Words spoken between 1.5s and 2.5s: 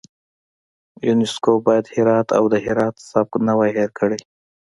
باید هرات او